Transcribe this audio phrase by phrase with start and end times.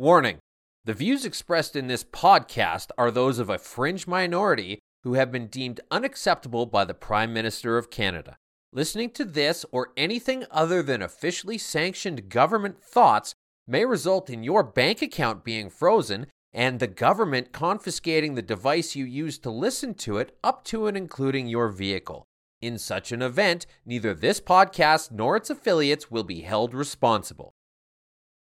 [0.00, 0.38] Warning
[0.86, 5.46] The views expressed in this podcast are those of a fringe minority who have been
[5.46, 8.38] deemed unacceptable by the Prime Minister of Canada.
[8.72, 13.34] Listening to this or anything other than officially sanctioned government thoughts
[13.68, 19.04] may result in your bank account being frozen and the government confiscating the device you
[19.04, 22.24] use to listen to it up to and including your vehicle.
[22.62, 27.52] In such an event, neither this podcast nor its affiliates will be held responsible.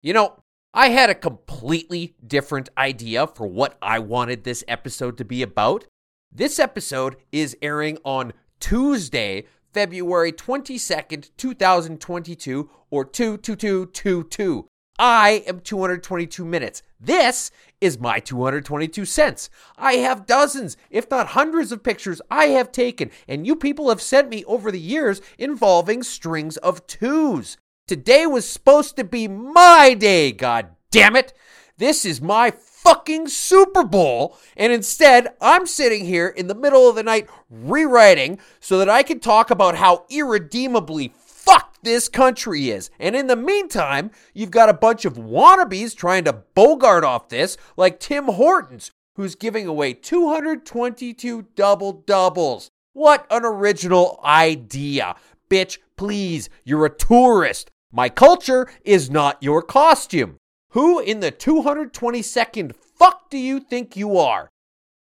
[0.00, 0.36] You know,
[0.72, 5.84] I had a completely different idea for what I wanted this episode to be about.
[6.30, 14.68] This episode is airing on Tuesday, February 22nd, 2022, or 22222.
[14.96, 16.82] I am 222 minutes.
[17.00, 17.50] This
[17.80, 19.50] is my 222 cents.
[19.76, 24.00] I have dozens, if not hundreds of pictures I have taken, and you people have
[24.00, 27.56] sent me over the years involving strings of twos.
[27.90, 31.32] Today was supposed to be my day, god damn it.
[31.76, 34.38] This is my fucking Super Bowl.
[34.56, 39.02] And instead, I'm sitting here in the middle of the night rewriting so that I
[39.02, 42.90] can talk about how irredeemably fucked this country is.
[43.00, 47.56] And in the meantime, you've got a bunch of wannabes trying to bogart off this,
[47.76, 52.70] like Tim Hortons, who's giving away 222 double doubles.
[52.92, 55.16] What an original idea.
[55.50, 57.72] Bitch, please, you're a tourist.
[57.92, 60.36] My culture is not your costume.
[60.70, 64.48] Who in the 222nd fuck do you think you are?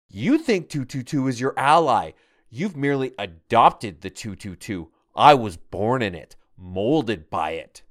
[0.10, 2.12] You think 222 is your ally.
[2.50, 4.90] You've merely adopted the 222.
[5.16, 7.84] I was born in it, molded by it.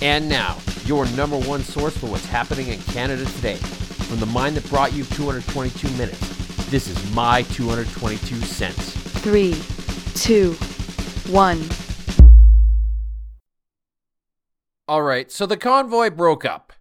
[0.00, 3.56] And now, your number one source for what's happening in Canada today.
[3.56, 8.94] From the mind that brought you 222 minutes, this is my 222 cents.
[9.20, 9.52] Three,
[10.14, 10.54] two,
[11.30, 11.60] one.
[14.90, 16.72] All right, so the convoy broke up.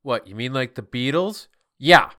[0.00, 1.48] What, you mean like the Beatles?
[1.78, 2.12] Yeah,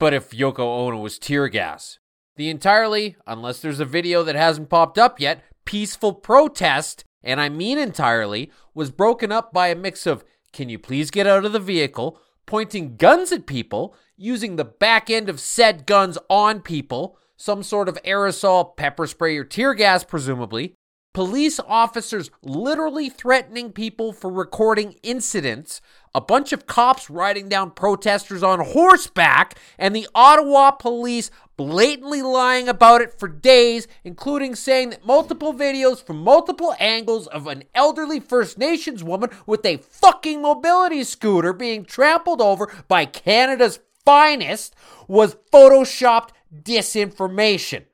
[0.00, 2.00] but if Yoko Ono was tear gas.
[2.34, 7.48] The entirely, unless there's a video that hasn't popped up yet, peaceful protest, and I
[7.50, 11.52] mean entirely, was broken up by a mix of can you please get out of
[11.52, 17.16] the vehicle, pointing guns at people, using the back end of said guns on people,
[17.36, 20.74] some sort of aerosol, pepper spray, or tear gas, presumably,
[21.14, 25.80] police officers literally threatening people for recording incidents,
[26.12, 32.68] a bunch of cops riding down protesters on horseback, and the Ottawa police blatantly lying
[32.68, 38.18] about it for days, including saying that multiple videos from multiple angles of an elderly
[38.18, 44.74] First Nations woman with a fucking mobility scooter being trampled over by Canada's finest
[45.06, 47.84] was photoshopped disinformation.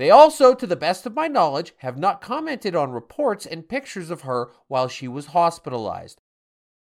[0.00, 4.10] They also, to the best of my knowledge, have not commented on reports and pictures
[4.10, 6.22] of her while she was hospitalized.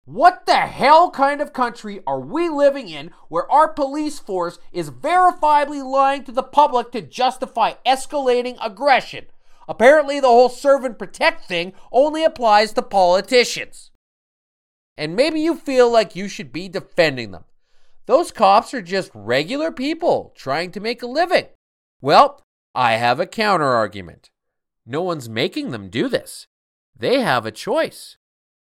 [0.04, 4.90] What the hell kind of country are we living in where our police force is
[4.90, 9.26] verifiably lying to the public to justify escalating aggression?
[9.68, 13.92] Apparently, the whole serve and protect thing only applies to politicians.
[14.96, 17.44] And maybe you feel like you should be defending them.
[18.06, 21.46] Those cops are just regular people trying to make a living.
[22.00, 22.43] Well,
[22.74, 24.30] I have a counter argument.
[24.84, 26.46] No one's making them do this.
[26.96, 28.16] They have a choice.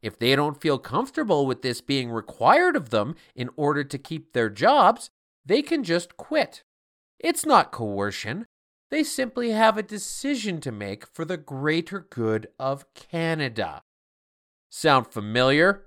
[0.01, 4.33] If they don't feel comfortable with this being required of them in order to keep
[4.33, 5.09] their jobs,
[5.45, 6.63] they can just quit.
[7.19, 8.45] It's not coercion.
[8.91, 13.83] They simply have a decision to make for the greater good of Canada.
[14.69, 15.85] Sound familiar?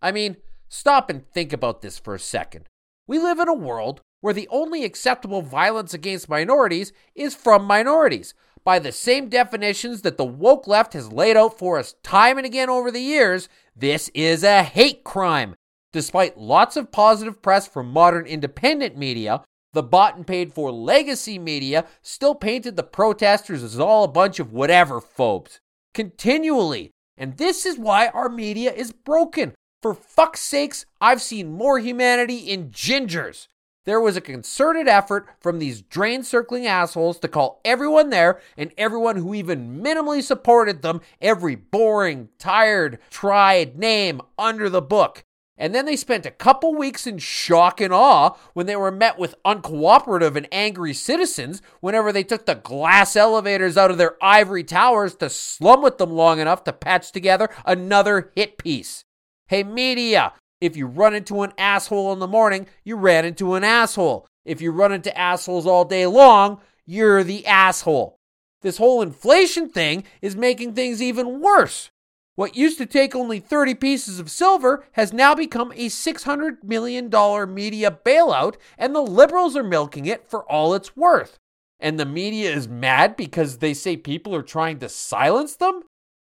[0.00, 2.68] I mean, stop and think about this for a second.
[3.06, 8.32] We live in a world where the only acceptable violence against minorities is from minorities,
[8.64, 12.46] by the same definitions that the woke left has laid out for us time and
[12.46, 15.54] again over the years, this is a hate crime.
[15.92, 21.38] Despite lots of positive press from modern independent media, the bought and paid for legacy
[21.38, 25.60] media still painted the protesters as all a bunch of whatever phobes.
[25.92, 26.90] Continually.
[27.16, 29.54] And this is why our media is broken.
[29.82, 33.48] For fuck's sakes, I've seen more humanity in gingers.
[33.84, 38.70] There was a concerted effort from these drain circling assholes to call everyone there and
[38.78, 45.24] everyone who even minimally supported them every boring, tired, tried name under the book.
[45.58, 49.18] And then they spent a couple weeks in shock and awe when they were met
[49.18, 54.64] with uncooperative and angry citizens whenever they took the glass elevators out of their ivory
[54.64, 59.04] towers to slum with them long enough to patch together another hit piece.
[59.48, 60.32] Hey, media,
[60.62, 64.28] if you run into an asshole in the morning, you ran into an asshole.
[64.44, 68.20] If you run into assholes all day long, you're the asshole.
[68.60, 71.90] This whole inflation thing is making things even worse.
[72.36, 77.10] What used to take only 30 pieces of silver has now become a $600 million
[77.52, 81.40] media bailout, and the liberals are milking it for all it's worth.
[81.80, 85.82] And the media is mad because they say people are trying to silence them?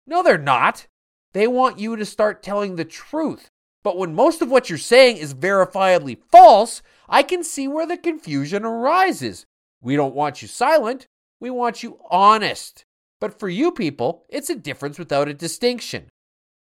[0.05, 0.88] No, they're not.
[1.32, 3.50] They want you to start telling the truth.
[3.87, 7.97] But when most of what you're saying is verifiably false, I can see where the
[7.97, 9.47] confusion arises.
[9.81, 11.06] We don't want you silent,
[11.38, 12.85] we want you honest.
[13.21, 16.09] But for you people, it's a difference without a distinction.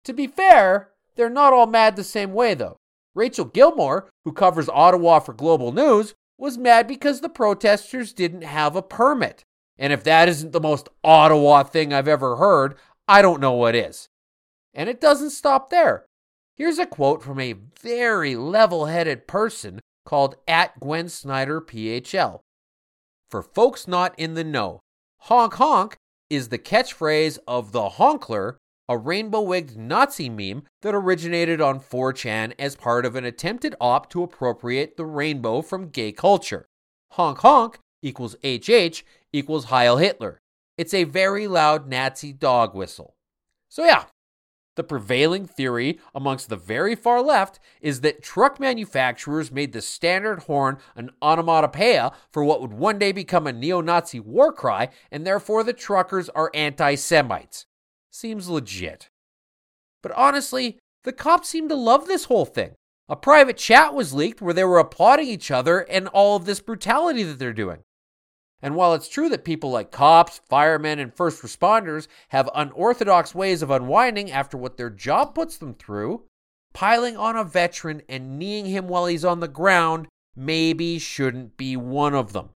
[0.07, 2.79] To be fair, they're not all mad the same way, though.
[3.15, 8.77] Rachel Gilmore, who covers Ottawa for Global News, was mad because the protesters didn't have
[8.77, 9.45] a permit.
[9.77, 12.77] And if that isn't the most Ottawa thing I've ever heard,
[13.07, 14.09] I don't know what is.
[14.73, 16.07] And it doesn't stop there.
[16.61, 22.41] Here's a quote from a very level headed person called at Gwen Snyder PHL.
[23.31, 24.81] For folks not in the know,
[25.21, 25.97] honk honk
[26.29, 28.57] is the catchphrase of the Honkler,
[28.91, 34.11] a rainbow wigged Nazi meme that originated on 4chan as part of an attempted op
[34.11, 36.67] to appropriate the rainbow from gay culture.
[37.13, 39.03] Honk honk equals HH
[39.33, 40.39] equals Heil Hitler.
[40.77, 43.15] It's a very loud Nazi dog whistle.
[43.71, 44.05] So, yeah,
[44.77, 50.41] the prevailing theory amongst the very far left is that truck manufacturers made the standard
[50.41, 55.27] horn an onomatopoeia for what would one day become a neo Nazi war cry, and
[55.27, 57.67] therefore the truckers are anti Semites.
[58.11, 59.09] Seems legit.
[60.03, 62.75] But honestly, the cops seem to love this whole thing.
[63.09, 66.61] A private chat was leaked where they were applauding each other and all of this
[66.61, 67.79] brutality that they're doing.
[68.63, 73.63] And while it's true that people like cops, firemen, and first responders have unorthodox ways
[73.63, 76.25] of unwinding after what their job puts them through,
[76.75, 81.77] piling on a veteran and kneeing him while he's on the ground maybe shouldn't be
[81.77, 82.51] one of them.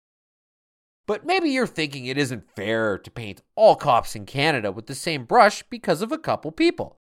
[1.07, 4.95] But maybe you're thinking it isn't fair to paint all cops in Canada with the
[4.95, 6.97] same brush because of a couple people.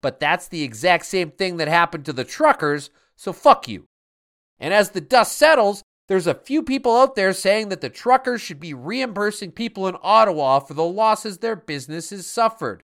[0.00, 3.84] But that's the exact same thing that happened to the truckers, so fuck you.
[4.58, 8.40] And as the dust settles, there's a few people out there saying that the truckers
[8.40, 12.82] should be reimbursing people in Ottawa for the losses their businesses suffered.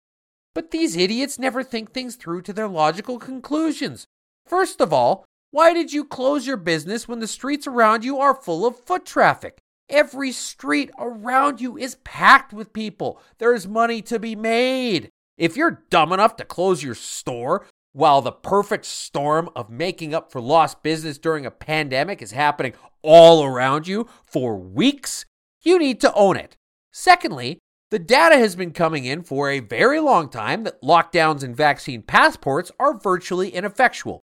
[0.54, 4.06] But these idiots never think things through to their logical conclusions.
[4.46, 8.34] First of all, why did you close your business when the streets around you are
[8.34, 9.58] full of foot traffic?
[9.88, 13.20] Every street around you is packed with people.
[13.38, 15.10] There's money to be made.
[15.38, 20.32] If you're dumb enough to close your store while the perfect storm of making up
[20.32, 22.72] for lost business during a pandemic is happening
[23.04, 25.26] all around you for weeks,
[25.62, 26.56] you need to own it.
[26.92, 27.58] Secondly,
[27.90, 32.02] the data has been coming in for a very long time that lockdowns and vaccine
[32.02, 34.20] passports are virtually ineffectual.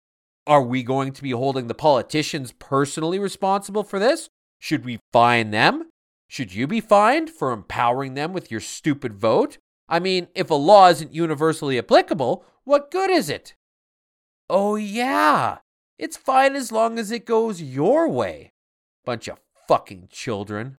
[0.45, 4.29] Are we going to be holding the politicians personally responsible for this?
[4.59, 5.89] Should we fine them?
[6.27, 9.57] Should you be fined for empowering them with your stupid vote?
[9.87, 13.55] I mean, if a law isn't universally applicable, what good is it?
[14.49, 15.59] Oh, yeah,
[15.97, 18.51] it's fine as long as it goes your way.
[19.05, 20.77] Bunch of fucking children.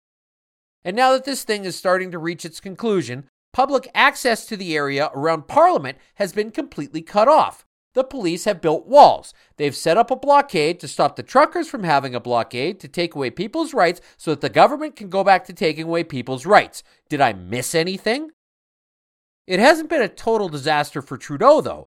[0.85, 4.77] And now that this thing is starting to reach its conclusion, public access to the
[4.77, 7.65] area around Parliament has been completely cut off.
[7.95, 9.33] The police have built walls.
[9.57, 13.15] They've set up a blockade to stop the truckers from having a blockade to take
[13.15, 16.83] away people's rights so that the government can go back to taking away people's rights.
[17.09, 18.33] Did I miss anything?
[19.47, 21.89] It hasn't been a total disaster for Trudeau, though.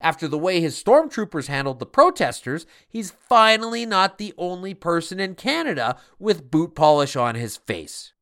[0.00, 5.34] After the way his stormtroopers handled the protesters, he's finally not the only person in
[5.34, 8.12] Canada with boot polish on his face.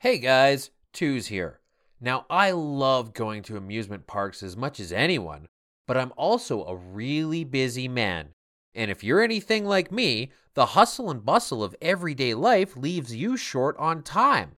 [0.00, 1.60] Hey guys, Twos here.
[2.00, 5.46] Now, I love going to amusement parks as much as anyone,
[5.86, 8.30] but I'm also a really busy man.
[8.74, 13.36] And if you're anything like me, the hustle and bustle of everyday life leaves you
[13.36, 14.52] short on time.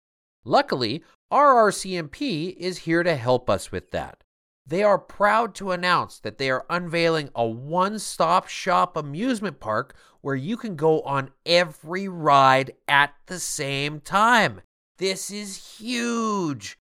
[0.43, 4.23] Luckily, RRCMP is here to help us with that.
[4.65, 9.95] They are proud to announce that they are unveiling a one stop shop amusement park
[10.21, 14.61] where you can go on every ride at the same time.
[14.97, 16.77] This is huge.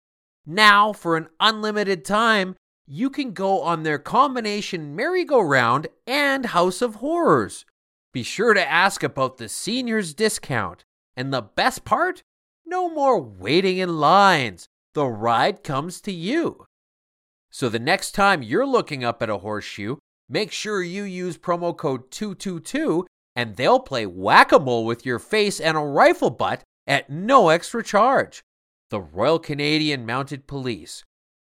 [0.45, 2.55] Now, for an unlimited time,
[2.87, 7.65] you can go on their combination merry-go-round and House of Horrors.
[8.13, 10.83] Be sure to ask about the seniors discount.
[11.15, 12.23] And the best part?
[12.65, 14.67] No more waiting in lines.
[14.93, 16.65] The ride comes to you.
[17.57, 19.95] So the next time you're looking up at a horseshoe,
[20.29, 25.17] make sure you use promo code 222 and they'll play whack a mole with your
[25.17, 28.43] face and a rifle butt at no extra charge.
[28.91, 31.03] The Royal Canadian Mounted Police.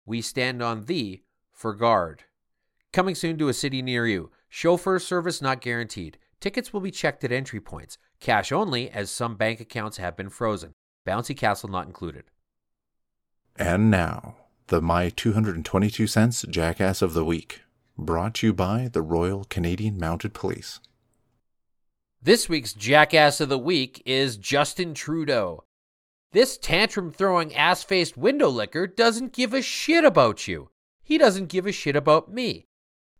[0.04, 2.22] We stand on thee for guard.
[2.92, 4.30] Coming soon to a city near you.
[4.48, 6.18] Chauffeur service not guaranteed.
[6.38, 7.98] Tickets will be checked at entry points.
[8.20, 10.70] Cash only, as some bank accounts have been frozen.
[11.04, 12.30] Bouncy Castle not included.
[13.56, 14.36] And now
[14.68, 17.62] the My 222 Cents Jackass of the Week,
[17.96, 20.80] brought to you by the Royal Canadian Mounted Police.
[22.20, 25.62] This week's Jackass of the Week is Justin Trudeau.
[26.32, 30.70] This tantrum throwing ass faced window licker doesn't give a shit about you.
[31.04, 32.66] He doesn't give a shit about me.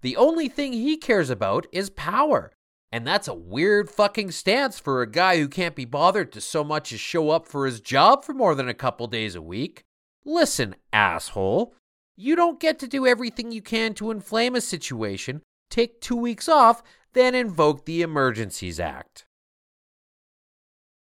[0.01, 2.51] The only thing he cares about is power.
[2.91, 6.65] And that's a weird fucking stance for a guy who can't be bothered to so
[6.65, 9.85] much as show up for his job for more than a couple days a week.
[10.27, 11.73] Listen, asshole.
[12.17, 16.49] You don't get to do everything you can to inflame a situation, take two weeks
[16.49, 19.25] off, then invoke the Emergencies Act.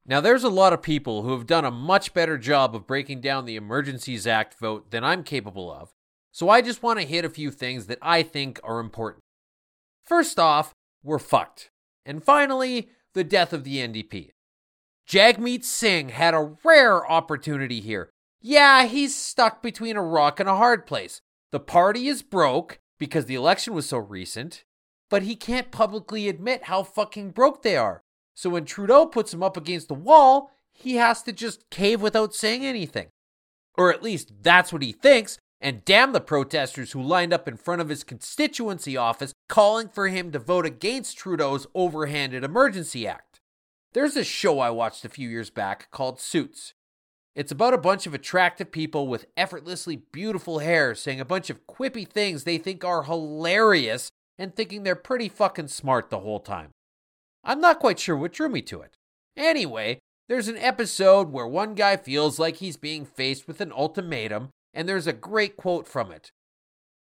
[0.05, 3.23] Now, there's a lot of people who have done a much better job of breaking
[3.23, 5.95] down the Emergencies Act vote than I'm capable of,
[6.31, 9.23] so I just want to hit a few things that I think are important.
[10.05, 11.71] First off, we're fucked.
[12.05, 14.33] And finally, the death of the NDP.
[15.09, 18.11] Jagmeet Singh had a rare opportunity here.
[18.41, 21.21] Yeah, he's stuck between a rock and a hard place.
[21.51, 24.65] The party is broke because the election was so recent,
[25.11, 28.03] but he can't publicly admit how fucking broke they are.
[28.35, 32.35] So when Trudeau puts him up against the wall, he has to just cave without
[32.35, 33.09] saying anything.
[33.77, 37.57] Or at least that's what he thinks, and damn the protesters who lined up in
[37.57, 43.41] front of his constituency office calling for him to vote against Trudeau's overhanded Emergency Act.
[43.93, 46.75] There's a show I watched a few years back called Suits.
[47.39, 51.69] It's about a bunch of attractive people with effortlessly beautiful hair saying a bunch of
[51.69, 56.71] quippy things they think are hilarious and thinking they're pretty fucking smart the whole time.
[57.45, 58.97] I'm not quite sure what drew me to it.
[59.37, 64.49] Anyway, there's an episode where one guy feels like he's being faced with an ultimatum
[64.75, 66.33] and there's a great quote from it.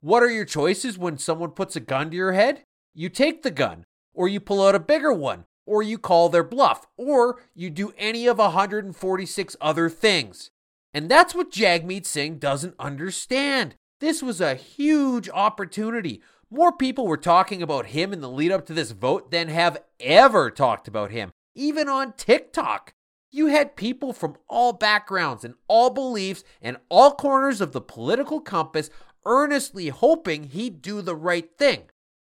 [0.02, 2.61] What are your choices when someone puts a gun to your head?
[2.95, 6.44] You take the gun, or you pull out a bigger one, or you call their
[6.44, 10.50] bluff, or you do any of 146 other things.
[10.94, 13.75] And that's what Jagmeet Singh doesn't understand.
[14.00, 16.23] This was a huge opportunity.
[16.50, 19.82] More people were talking about him in the lead up to this vote than have
[20.00, 22.94] ever talked about him, even on TikTok.
[23.30, 28.40] You had people from all backgrounds and all beliefs and all corners of the political
[28.40, 28.88] compass
[29.26, 31.82] earnestly hoping he'd do the right thing.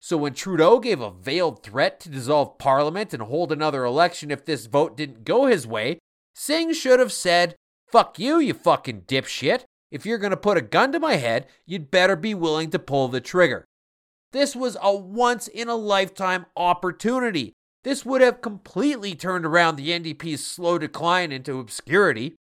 [0.04, 4.44] So when Trudeau gave a veiled threat to dissolve parliament and hold another election if
[4.44, 6.00] this vote didn't go his way,
[6.34, 7.54] Singh should have said,
[7.86, 9.62] Fuck you, you fucking dipshit.
[9.92, 13.06] If you're to put a gun to my head, you'd better be willing to pull
[13.06, 13.64] the trigger.
[14.32, 17.52] This was a once in a lifetime opportunity.
[17.84, 22.34] This would have completely turned around the NDP's slow decline into obscurity.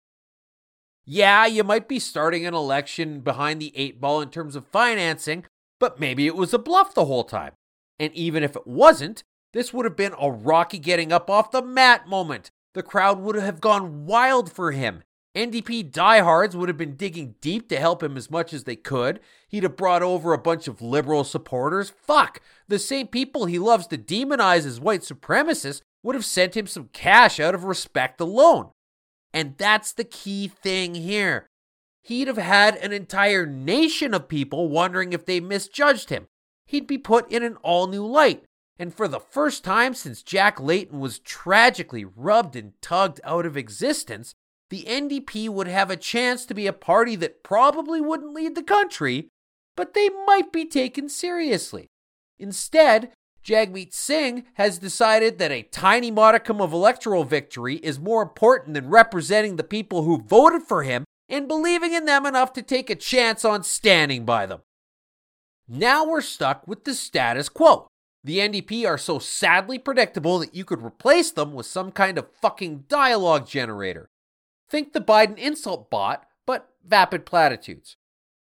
[1.04, 5.44] Yeah, you might be starting an election behind the eight ball in terms of financing,
[5.80, 7.52] but maybe it was a bluff the whole time.
[7.98, 11.62] And even if it wasn't, this would have been a Rocky getting up off the
[11.62, 12.50] mat moment.
[12.74, 15.02] The crowd would have gone wild for him.
[15.36, 19.20] NDP diehards would have been digging deep to help him as much as they could.
[19.48, 21.90] He'd have brought over a bunch of liberal supporters.
[21.90, 22.40] Fuck!
[22.68, 26.88] The same people he loves to demonize as white supremacists would have sent him some
[26.92, 28.70] cash out of respect alone.
[29.32, 31.46] And that's the key thing here.
[32.02, 36.26] He'd have had an entire nation of people wondering if they misjudged him.
[36.66, 38.44] He'd be put in an all new light.
[38.78, 43.56] And for the first time since Jack Layton was tragically rubbed and tugged out of
[43.56, 44.34] existence,
[44.70, 48.62] the NDP would have a chance to be a party that probably wouldn't lead the
[48.62, 49.28] country,
[49.76, 51.88] but they might be taken seriously.
[52.38, 53.12] Instead,
[53.44, 58.88] Jagmeet Singh has decided that a tiny modicum of electoral victory is more important than
[58.88, 62.94] representing the people who voted for him and believing in them enough to take a
[62.94, 64.60] chance on standing by them.
[65.68, 67.86] Now we're stuck with the status quo.
[68.22, 72.30] The NDP are so sadly predictable that you could replace them with some kind of
[72.42, 74.10] fucking dialogue generator.
[74.68, 77.96] Think the Biden insult bot, but vapid platitudes.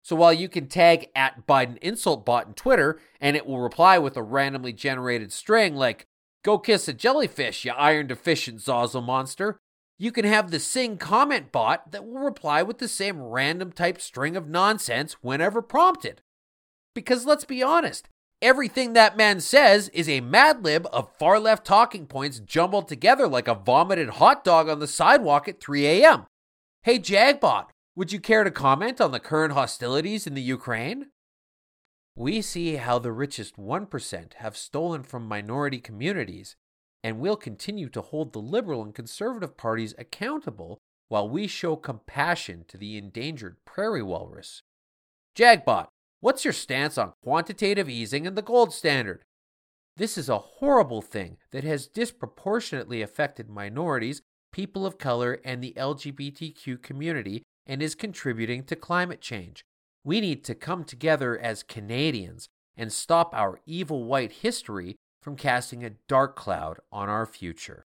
[0.03, 3.97] So while you can tag at Biden insult bot in Twitter and it will reply
[3.97, 6.05] with a randomly generated string like,
[6.43, 9.59] Go kiss a jellyfish, you iron deficient Zazzle monster,
[9.97, 13.99] you can have the Singh comment bot that will reply with the same random type
[13.99, 16.21] string of nonsense whenever prompted.
[16.93, 18.07] Because let's be honest,
[18.41, 23.27] everything that man says is a mad lib of far left talking points jumbled together
[23.27, 26.25] like a vomited hot dog on the sidewalk at 3 a.m.
[26.83, 31.07] Hey, Jagbot, would you care to comment on the current hostilities in the Ukraine?
[32.15, 36.55] We see how the richest 1% have stolen from minority communities,
[37.07, 42.65] and we'll continue to hold the liberal and conservative parties accountable while we show compassion
[42.67, 44.61] to the endangered prairie walrus.
[45.33, 45.87] Jagbot,
[46.19, 49.23] What's your stance on quantitative easing and the gold standard?
[49.95, 54.21] This is a horrible thing that has disproportionately affected minorities,
[54.51, 59.63] people of color, and the LGBTQ community and is contributing to climate change.
[60.03, 65.83] We need to come together as Canadians and stop our evil white history from casting
[65.83, 67.85] a dark cloud on our future.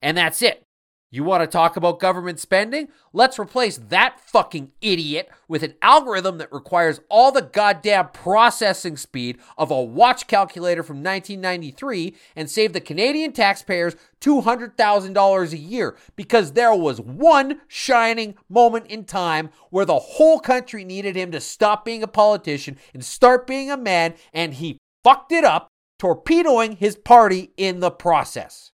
[0.00, 0.64] And that's it.
[1.10, 2.88] You want to talk about government spending?
[3.14, 9.38] Let's replace that fucking idiot with an algorithm that requires all the goddamn processing speed
[9.56, 16.52] of a watch calculator from 1993 and save the Canadian taxpayers $200,000 a year because
[16.52, 21.86] there was one shining moment in time where the whole country needed him to stop
[21.86, 25.68] being a politician and start being a man, and he fucked it up,
[25.98, 28.70] torpedoing his party in the process.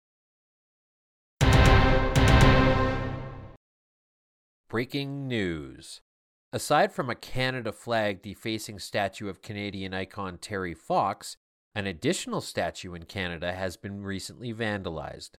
[4.68, 6.02] Breaking news.
[6.52, 11.38] Aside from a Canada flag defacing statue of Canadian icon Terry Fox,
[11.74, 15.32] an additional statue in Canada has been recently vandalized.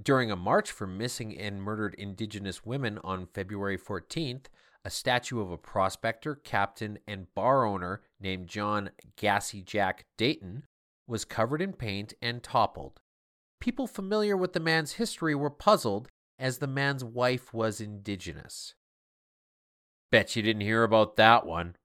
[0.00, 4.46] During a march for missing and murdered Indigenous women on February 14th,
[4.84, 10.64] a statue of a prospector, captain, and bar owner named John Gassy Jack Deighton
[11.06, 13.00] was covered in paint and toppled.
[13.60, 16.08] People familiar with the man's history were puzzled
[16.38, 18.74] as the man's wife was indigenous.
[20.10, 21.76] Bet you didn't hear about that one.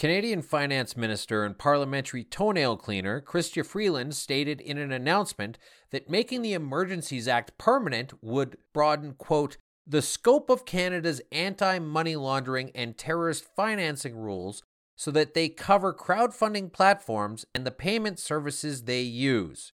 [0.00, 5.58] Canadian Finance Minister and Parliamentary toenail cleaner Chrystia Freeland stated in an announcement
[5.90, 12.16] that making the Emergencies Act permanent would broaden, quote, the scope of Canada's anti money
[12.16, 14.62] laundering and terrorist financing rules
[15.00, 19.72] so that they cover crowdfunding platforms and the payment services they use.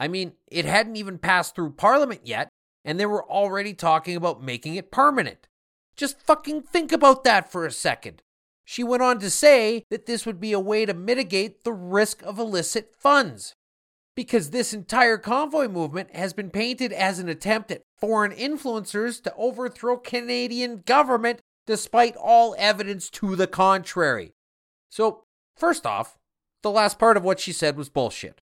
[0.00, 2.48] I mean, it hadn't even passed through Parliament yet,
[2.82, 5.46] and they were already talking about making it permanent.
[5.94, 8.22] Just fucking think about that for a second.
[8.64, 12.22] She went on to say that this would be a way to mitigate the risk
[12.22, 13.52] of illicit funds.
[14.16, 19.34] Because this entire convoy movement has been painted as an attempt at foreign influencers to
[19.34, 24.32] overthrow Canadian government despite all evidence to the contrary.
[24.88, 25.22] So,
[25.56, 26.18] first off,
[26.64, 28.40] the last part of what she said was bullshit.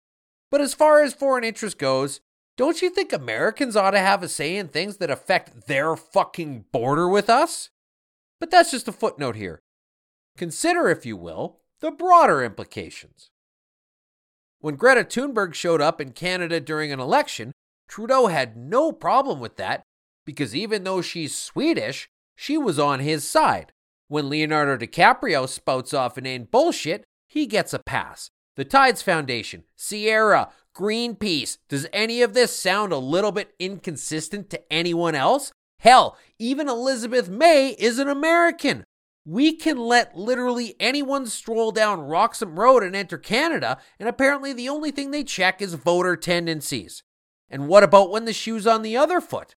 [0.49, 2.19] But as far as foreign interest goes,
[2.57, 6.65] don't you think Americans ought to have a say in things that affect their fucking
[6.71, 7.69] border with us?
[8.39, 9.61] But that's just a footnote here.
[10.35, 13.29] Consider, if you will, the broader implications.
[14.61, 17.51] When Greta Thunberg showed up in Canada during an election,
[17.87, 19.83] Trudeau had no problem with that
[20.25, 22.09] because even though she's Swedish,
[22.41, 23.71] she was on his side.
[24.07, 30.49] When Leonardo DiCaprio spouts off inane bullshit, he gets a pass the Tides Foundation, Sierra,
[30.75, 31.59] Greenpeace.
[31.69, 35.51] Does any of this sound a little bit inconsistent to anyone else?
[35.81, 38.85] Hell, even Elizabeth May is an American.
[39.23, 44.67] We can let literally anyone stroll down Roxham Road and enter Canada, and apparently the
[44.67, 47.03] only thing they check is voter tendencies.
[47.51, 49.53] And what about when the shoe's on the other foot?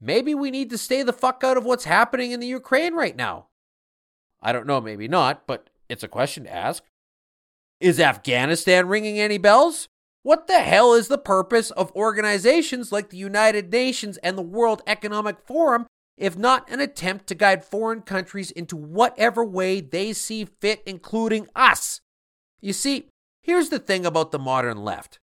[0.00, 3.16] Maybe we need to stay the fuck out of what's happening in the Ukraine right
[3.16, 3.46] now.
[4.40, 6.82] I don't know, maybe not, but it's a question to ask.
[7.80, 9.88] Is Afghanistan ringing any bells?
[10.22, 14.82] What the hell is the purpose of organizations like the United Nations and the World
[14.86, 15.86] Economic Forum
[16.20, 21.48] if not an attempt to guide foreign countries into whatever way they see fit, including
[21.56, 22.02] us?
[22.60, 23.08] You see,
[23.42, 25.18] here's the thing about the modern left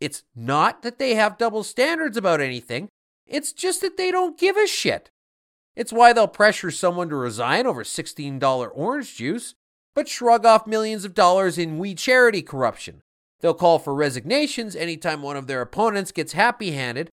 [0.00, 2.88] it's not that they have double standards about anything,
[3.26, 5.10] it's just that they don't give a shit.
[5.76, 9.54] It's why they'll pressure someone to resign over $16 orange juice
[9.94, 13.02] but shrug off millions of dollars in We Charity corruption.
[13.40, 17.10] They'll call for resignations anytime one of their opponents gets happy handed,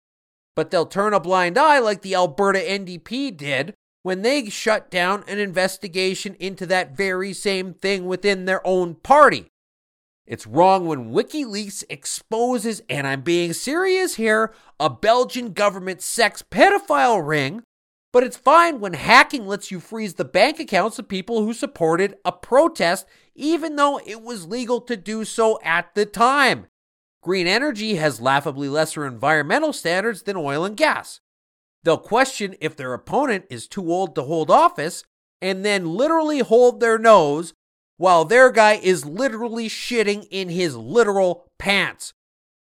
[0.54, 5.24] but they'll turn a blind eye like the Alberta NDP did when they shut down
[5.26, 9.46] an investigation into that very same thing within their own party.
[10.26, 17.26] It's wrong when WikiLeaks exposes, and I'm being serious here, a Belgian government sex pedophile
[17.26, 17.62] ring
[18.16, 22.16] but it's fine when hacking lets you freeze the bank accounts of people who supported
[22.24, 26.66] a protest, even though it was legal to do so at the time.
[27.22, 31.20] Green energy has laughably lesser environmental standards than oil and gas.
[31.84, 35.04] They'll question if their opponent is too old to hold office
[35.42, 37.52] and then literally hold their nose
[37.96, 42.12] while their guy is literally shitting in his literal pants.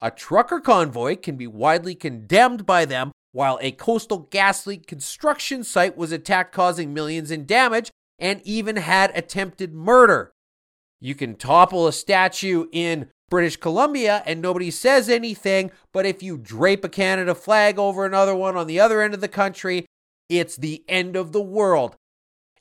[0.01, 5.97] A trucker convoy can be widely condemned by them while a Coastal GasLink construction site
[5.97, 10.33] was attacked, causing millions in damage, and even had attempted murder.
[11.01, 16.39] You can topple a statue in British Columbia and nobody says anything, but if you
[16.39, 19.87] drape a Canada flag over another one on the other end of the country,
[20.29, 21.97] it's the end of the world.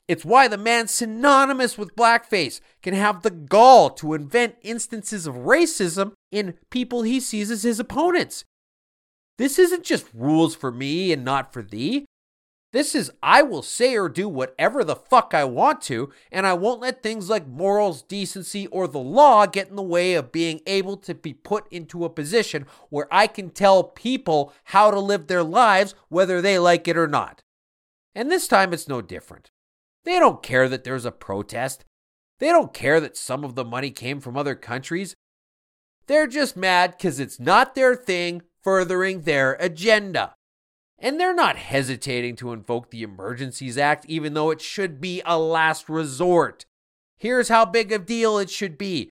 [0.08, 5.34] It's why the man synonymous with blackface can have the gall to invent instances of
[5.34, 8.44] racism in people he sees as his opponents.
[9.36, 12.06] This isn't just rules for me and not for thee.
[12.72, 16.52] This is I will say or do whatever the fuck I want to, and I
[16.54, 20.60] won't let things like morals, decency, or the law get in the way of being
[20.66, 25.26] able to be put into a position where I can tell people how to live
[25.26, 27.42] their lives, whether they like it or not.
[28.14, 29.50] And this time it's no different.
[30.08, 31.84] They don't care that there's a protest.
[32.38, 35.14] They don't care that some of the money came from other countries.
[36.06, 40.34] They're just mad because it's not their thing furthering their agenda.
[40.98, 45.38] And they're not hesitating to invoke the Emergencies Act, even though it should be a
[45.38, 46.64] last resort.
[47.18, 49.10] Here's how big a deal it should be.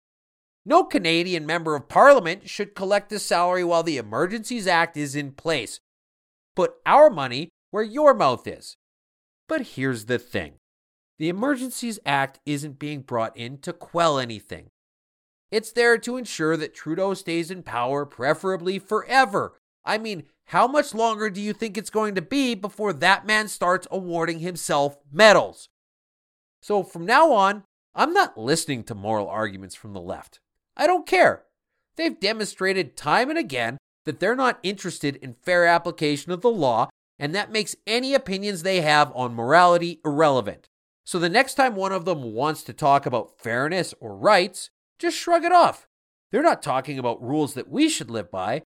[0.66, 5.34] No Canadian member of parliament should collect a salary while the Emergencies Act is in
[5.34, 5.80] place.
[6.56, 8.78] Put our money where your mouth is.
[9.48, 10.56] But here's the thing
[11.20, 14.70] the Emergencies Act isn't being brought in to quell anything.
[15.52, 19.54] It's there to ensure that Trudeau stays in power, preferably forever.
[19.86, 23.48] I mean, how much longer do you think it's going to be before that man
[23.48, 25.70] starts awarding himself medals?
[26.62, 27.64] So from now on,
[27.96, 30.40] I'm not listening to moral arguments from the left.
[30.76, 31.46] I don't care.
[31.96, 36.90] They've demonstrated time and again that they're not interested in fair application of the law,
[37.18, 40.68] and that makes any opinions they have on morality irrelevant.
[41.08, 45.16] So the next time one of them wants to talk about fairness or rights, just
[45.16, 45.88] shrug it off.
[46.34, 48.64] They're not talking about rules that we should live by.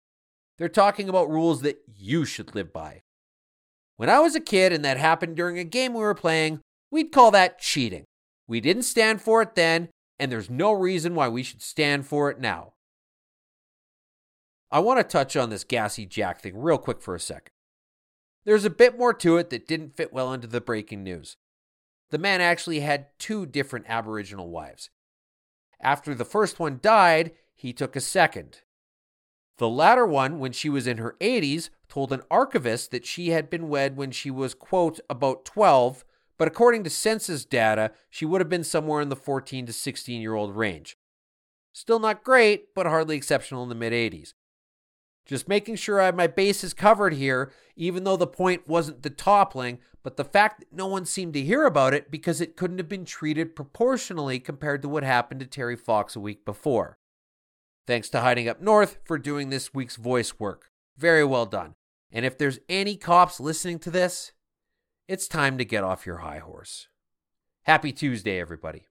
[0.59, 3.01] They're talking about rules that you should live by.
[3.95, 6.59] When I was a kid and that happened during a game we were playing,
[6.91, 8.05] we'd call that cheating.
[8.47, 12.29] We didn't stand for it then, and there's no reason why we should stand for
[12.29, 12.73] it now.
[14.69, 17.49] I want to touch on this gassy Jack thing real quick for a second.
[18.45, 21.35] There's a bit more to it that didn't fit well into the breaking news.
[22.09, 24.89] The man actually had two different Aboriginal wives.
[25.81, 28.61] After the first one died, he took a second.
[29.57, 33.49] The latter one, when she was in her 80s, told an archivist that she had
[33.49, 36.05] been wed when she was, quote, about 12,
[36.37, 40.21] but according to census data, she would have been somewhere in the 14 to 16
[40.21, 40.97] year old range.
[41.73, 44.33] Still not great, but hardly exceptional in the mid 80s.
[45.27, 49.09] Just making sure I have my bases covered here, even though the point wasn't the
[49.09, 52.77] toppling, but the fact that no one seemed to hear about it because it couldn't
[52.77, 56.97] have been treated proportionally compared to what happened to Terry Fox a week before.
[57.85, 60.71] Thanks to Hiding Up North for doing this week's voice work.
[60.97, 61.75] Very well done.
[62.09, 64.31] And if there's any cops listening to this,
[65.09, 66.87] it's time to get off your high horse.
[67.63, 68.87] Happy Tuesday, everybody.